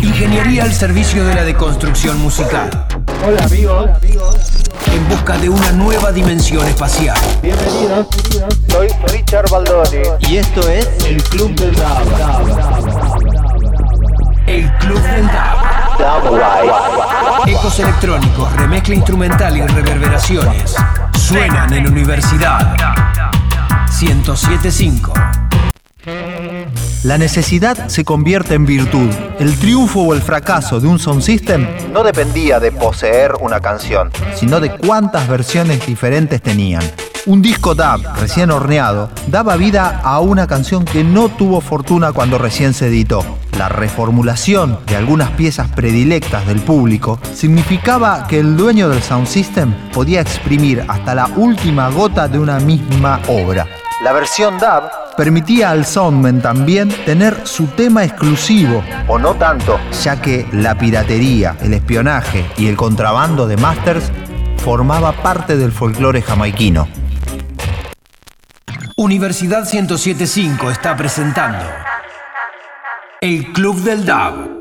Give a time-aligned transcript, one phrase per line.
[0.00, 2.68] Ingeniería al servicio de la deconstrucción musical.
[3.26, 3.90] Hola amigos.
[4.92, 7.16] En busca de una nueva dimensión espacial.
[7.42, 8.06] Bienvenidos.
[8.68, 10.02] Soy Richard Baldoni.
[10.28, 12.02] Y esto es El Club del Dab.
[14.46, 15.56] El Club del Dab.
[17.46, 20.74] Ecos electrónicos, remezcla instrumental y reverberaciones.
[21.18, 22.76] Suenan en Universidad
[24.00, 25.12] 1075.
[27.04, 29.10] La necesidad se convierte en virtud.
[29.40, 34.12] El triunfo o el fracaso de un sound system no dependía de poseer una canción,
[34.36, 36.84] sino de cuántas versiones diferentes tenían.
[37.26, 42.38] Un disco DAB recién horneado daba vida a una canción que no tuvo fortuna cuando
[42.38, 43.24] recién se editó.
[43.58, 49.74] La reformulación de algunas piezas predilectas del público significaba que el dueño del sound system
[49.92, 53.66] podía exprimir hasta la última gota de una misma obra.
[54.04, 60.20] La versión DAB permitía al Soundman también tener su tema exclusivo, o no tanto, ya
[60.20, 64.10] que la piratería, el espionaje y el contrabando de masters
[64.58, 66.88] formaba parte del folclore jamaiquino.
[68.96, 71.64] Universidad 1075 está presentando
[73.20, 74.52] El Club del Dab.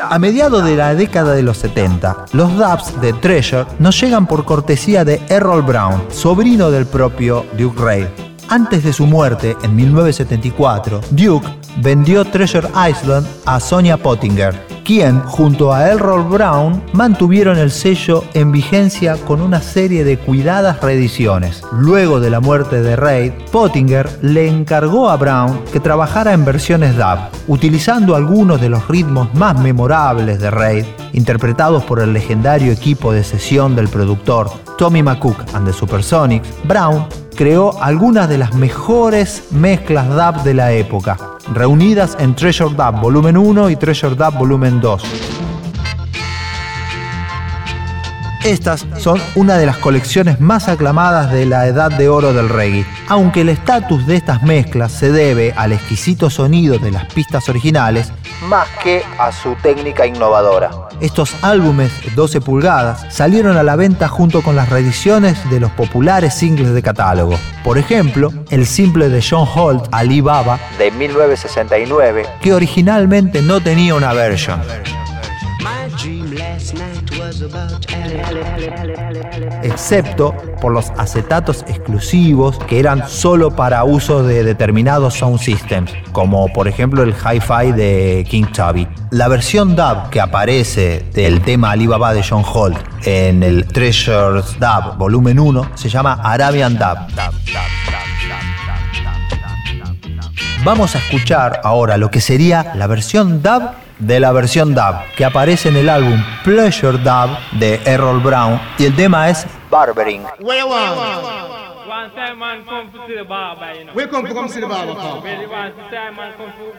[0.00, 4.44] A mediados de la década de los 70, los dubs de Treasure nos llegan por
[4.44, 8.33] cortesía de Errol Brown, sobrino del propio Duke Reid.
[8.48, 15.72] Antes de su muerte, en 1974, Duke vendió Treasure Island a Sonia Pottinger, quien, junto
[15.72, 21.62] a Errol Brown, mantuvieron el sello en vigencia con una serie de cuidadas reediciones.
[21.72, 26.96] Luego de la muerte de Reid, Pottinger le encargó a Brown que trabajara en versiones
[26.96, 30.84] dub, utilizando algunos de los ritmos más memorables de Reid,
[31.14, 36.48] interpretados por el legendario equipo de sesión del productor Tommy McCook and the Supersonics.
[36.64, 41.18] Brown creó algunas de las mejores mezclas dub de la época,
[41.52, 45.43] reunidas en Treasure Dub Volumen 1 y Treasure Dub Volumen 2.
[48.44, 52.84] Estas son una de las colecciones más aclamadas de la edad de oro del reggae,
[53.08, 58.12] aunque el estatus de estas mezclas se debe al exquisito sonido de las pistas originales
[58.42, 60.70] más que a su técnica innovadora.
[61.00, 66.34] Estos álbumes 12 pulgadas salieron a la venta junto con las reediciones de los populares
[66.34, 67.38] singles de catálogo.
[67.64, 74.12] Por ejemplo, el simple de John Holt, Alibaba, de 1969, que originalmente no tenía una
[74.12, 74.60] versión.
[79.62, 86.52] Excepto por los acetatos exclusivos que eran solo para uso de determinados sound systems, como
[86.52, 88.86] por ejemplo el hi-fi de King Tubby.
[89.10, 94.96] La versión dub que aparece del tema Alibaba de John Holt en el Treasures Dub
[94.96, 96.98] volumen 1 se llama Arabian Dub.
[100.64, 105.24] Vamos a escuchar ahora lo que sería la versión dub de la versión dub que
[105.24, 110.24] aparece en el álbum Pleasure Dub de Errol Brown y el tema es Barbering.
[110.40, 111.54] Where you want?
[111.86, 113.94] One time man come to see the barber, you know.
[113.94, 115.22] We come to come see the barber come.
[115.22, 116.72] Really want to time man come to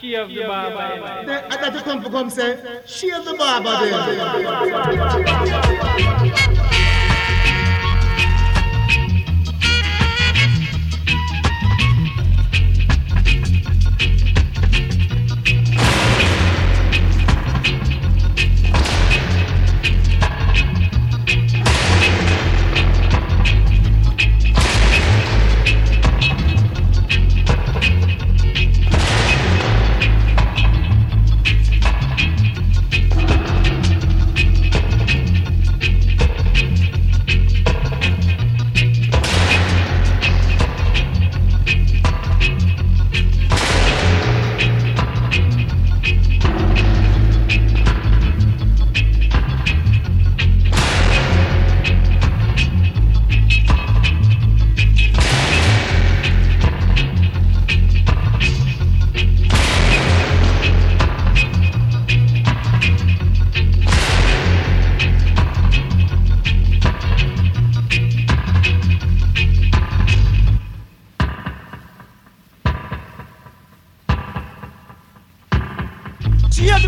[0.00, 1.24] shave the barber, you know.
[1.26, 3.78] Then I got to come to come say, shave the barber
[6.24, 6.53] then.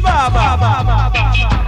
[0.06, 0.56] 爸爸。
[0.56, 1.65] 爸爸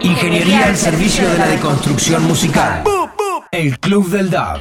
[0.00, 2.82] Ingeniería al servicio de la deconstrucción musical.
[3.50, 4.60] El Club del DAB.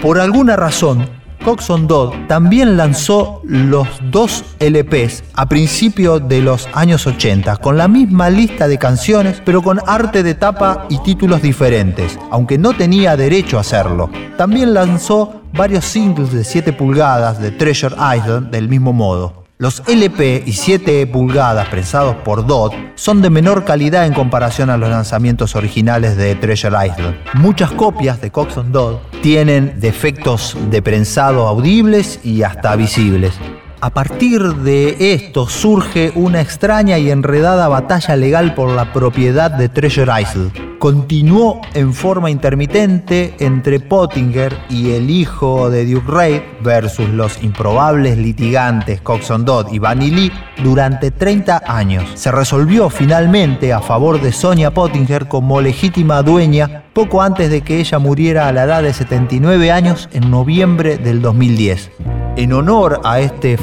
[0.00, 7.06] Por alguna razón, Coxon Dodd también lanzó los dos LPs a principios de los años
[7.06, 12.18] 80, con la misma lista de canciones, pero con arte de tapa y títulos diferentes,
[12.30, 14.10] aunque no tenía derecho a hacerlo.
[14.36, 19.47] También lanzó varios singles de 7 pulgadas de Treasure Island del mismo modo.
[19.60, 24.76] Los LP y 7 pulgadas prensados por Dodd son de menor calidad en comparación a
[24.76, 27.16] los lanzamientos originales de Treasure Island.
[27.34, 33.34] Muchas copias de Coxon Dodd tienen defectos de prensado audibles y hasta visibles.
[33.80, 39.68] A partir de esto surge una extraña y enredada batalla legal por la propiedad de
[39.68, 40.78] Treasure Island.
[40.80, 48.18] Continuó en forma intermitente entre Pottinger y el hijo de Duke Reid versus los improbables
[48.18, 50.32] litigantes Coxon Dodd y Bunny Lee
[50.62, 52.04] durante 30 años.
[52.14, 57.78] Se resolvió finalmente a favor de Sonia Pottinger como legítima dueña poco antes de que
[57.78, 61.90] ella muriera a la edad de 79 años en noviembre del 2010.
[62.38, 63.56] En honor a este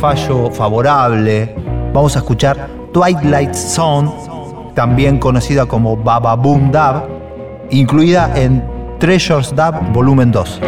[0.51, 1.55] favorable,
[1.91, 4.11] vamos a escuchar Twilight Zone,
[4.75, 7.07] también conocida como Baba Boom Dab,
[7.71, 8.63] incluida en
[8.99, 10.61] Treasures Dab Volumen 2.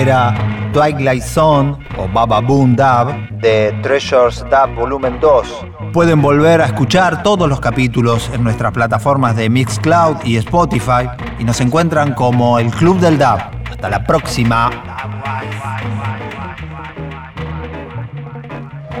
[0.00, 0.34] Era
[0.72, 5.66] Twilight Zone o Baba Boom Dab de Treasures Dab Volumen 2.
[5.92, 11.06] Pueden volver a escuchar todos los capítulos en nuestras plataformas de Mixcloud y Spotify
[11.38, 13.50] y nos encuentran como el Club del Dab.
[13.70, 14.70] Hasta la próxima.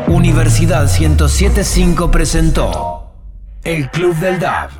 [0.06, 3.14] Universidad 1075 presentó
[3.64, 4.79] El Club del Dab.